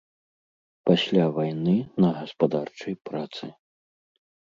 Пасля 0.91 1.27
вайны 1.37 1.75
на 2.07 2.11
гаспадарчай 2.19 3.01
працы. 3.11 3.45